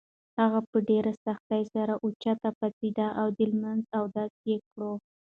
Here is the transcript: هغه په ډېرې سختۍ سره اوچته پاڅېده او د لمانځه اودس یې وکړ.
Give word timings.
هغه 0.39 0.59
په 0.69 0.77
ډېرې 0.89 1.13
سختۍ 1.25 1.63
سره 1.73 1.93
اوچته 2.03 2.49
پاڅېده 2.59 3.07
او 3.19 3.27
د 3.37 3.39
لمانځه 3.51 3.89
اودس 4.01 4.31
یې 4.49 4.55
وکړ. 4.61 4.79